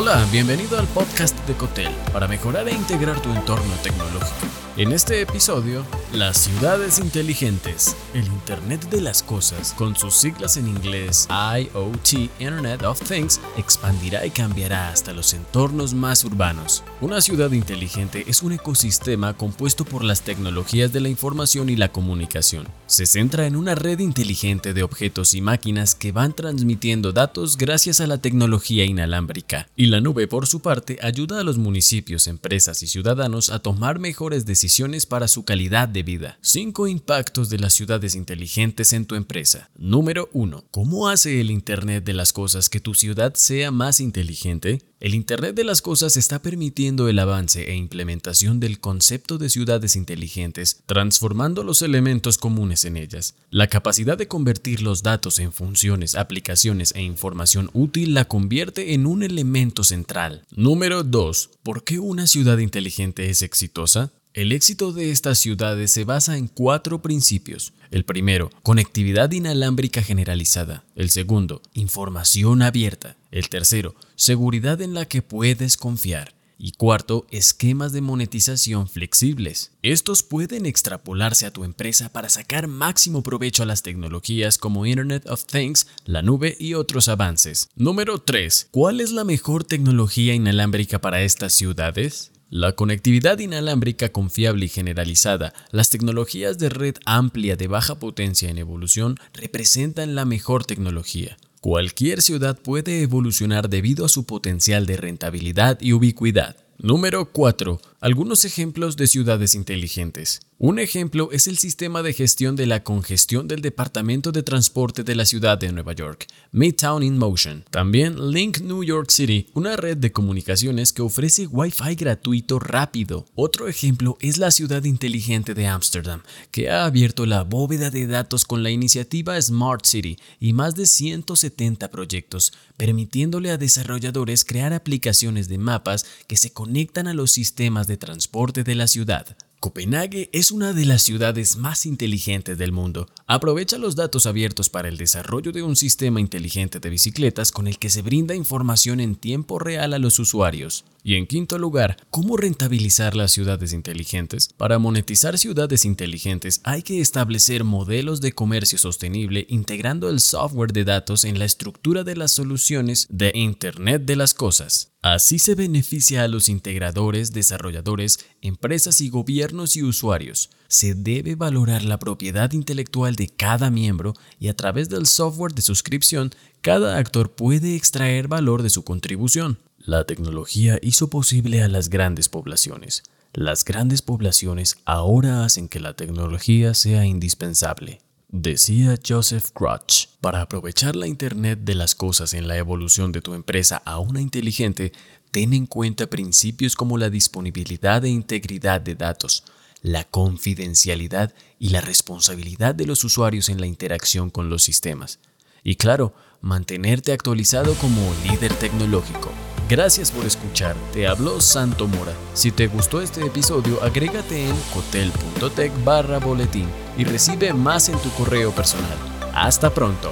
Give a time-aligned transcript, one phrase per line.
[0.00, 4.46] Hola, bienvenido al podcast de Cotel para mejorar e integrar tu entorno tecnológico.
[4.78, 10.68] En este episodio, las ciudades inteligentes, el Internet de las Cosas, con sus siglas en
[10.68, 16.84] inglés IoT, Internet of Things, expandirá y cambiará hasta los entornos más urbanos.
[17.00, 21.90] Una ciudad inteligente es un ecosistema compuesto por las tecnologías de la información y la
[21.90, 22.68] comunicación.
[22.86, 28.00] Se centra en una red inteligente de objetos y máquinas que van transmitiendo datos gracias
[28.00, 29.66] a la tecnología inalámbrica.
[29.74, 33.98] Y la nube, por su parte, ayuda a los municipios, empresas y ciudadanos a tomar
[33.98, 36.38] mejores decisiones para su calidad de vida.
[36.42, 39.70] 5 impactos de las ciudades inteligentes en tu empresa.
[39.76, 40.64] Número 1.
[40.70, 44.87] ¿Cómo hace el Internet de las Cosas que tu ciudad sea más inteligente?
[45.00, 49.94] El Internet de las Cosas está permitiendo el avance e implementación del concepto de ciudades
[49.94, 53.36] inteligentes, transformando los elementos comunes en ellas.
[53.50, 59.06] La capacidad de convertir los datos en funciones, aplicaciones e información útil la convierte en
[59.06, 60.44] un elemento central.
[60.50, 61.50] Número 2.
[61.62, 64.10] ¿Por qué una ciudad inteligente es exitosa?
[64.34, 67.72] El éxito de estas ciudades se basa en cuatro principios.
[67.90, 70.84] El primero, conectividad inalámbrica generalizada.
[70.94, 73.16] El segundo, información abierta.
[73.30, 76.34] El tercero, seguridad en la que puedes confiar.
[76.58, 79.70] Y cuarto, esquemas de monetización flexibles.
[79.82, 85.26] Estos pueden extrapolarse a tu empresa para sacar máximo provecho a las tecnologías como Internet
[85.28, 87.68] of Things, la nube y otros avances.
[87.76, 88.68] Número 3.
[88.72, 92.32] ¿Cuál es la mejor tecnología inalámbrica para estas ciudades?
[92.50, 98.56] La conectividad inalámbrica confiable y generalizada, las tecnologías de red amplia de baja potencia en
[98.56, 101.36] evolución representan la mejor tecnología.
[101.60, 106.56] Cualquier ciudad puede evolucionar debido a su potencial de rentabilidad y ubicuidad.
[106.78, 107.82] Número 4.
[108.00, 110.38] Algunos ejemplos de ciudades inteligentes.
[110.60, 115.16] Un ejemplo es el sistema de gestión de la congestión del Departamento de Transporte de
[115.16, 117.64] la ciudad de Nueva York, Midtown in Motion.
[117.70, 123.26] También Link New York City, una red de comunicaciones que ofrece Wi-Fi gratuito rápido.
[123.34, 126.22] Otro ejemplo es la ciudad inteligente de Ámsterdam,
[126.52, 130.86] que ha abierto la bóveda de datos con la iniciativa Smart City y más de
[130.86, 137.87] 170 proyectos, permitiéndole a desarrolladores crear aplicaciones de mapas que se conectan a los sistemas
[137.88, 139.36] de transporte de la ciudad.
[139.60, 143.08] Copenhague es una de las ciudades más inteligentes del mundo.
[143.26, 147.80] Aprovecha los datos abiertos para el desarrollo de un sistema inteligente de bicicletas con el
[147.80, 150.84] que se brinda información en tiempo real a los usuarios.
[151.08, 154.50] Y en quinto lugar, ¿cómo rentabilizar las ciudades inteligentes?
[154.58, 160.84] Para monetizar ciudades inteligentes hay que establecer modelos de comercio sostenible integrando el software de
[160.84, 164.92] datos en la estructura de las soluciones de Internet de las Cosas.
[165.00, 170.50] Así se beneficia a los integradores, desarrolladores, empresas y gobiernos y usuarios.
[170.68, 175.62] Se debe valorar la propiedad intelectual de cada miembro y a través del software de
[175.62, 179.58] suscripción, cada actor puede extraer valor de su contribución.
[179.88, 183.04] La tecnología hizo posible a las grandes poblaciones.
[183.32, 188.02] Las grandes poblaciones ahora hacen que la tecnología sea indispensable.
[188.28, 193.32] Decía Joseph Crutch, para aprovechar la Internet de las cosas en la evolución de tu
[193.32, 194.92] empresa a una inteligente,
[195.30, 199.42] ten en cuenta principios como la disponibilidad e integridad de datos,
[199.80, 205.18] la confidencialidad y la responsabilidad de los usuarios en la interacción con los sistemas.
[205.64, 206.12] Y claro,
[206.42, 209.32] mantenerte actualizado como líder tecnológico.
[209.68, 212.14] Gracias por escuchar, te habló Santo Mora.
[212.32, 218.08] Si te gustó este episodio, agrégate en hotel.tech barra boletín y recibe más en tu
[218.12, 218.96] correo personal.
[219.34, 220.10] Hasta pronto.